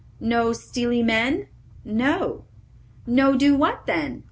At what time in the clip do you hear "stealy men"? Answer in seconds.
0.51-1.45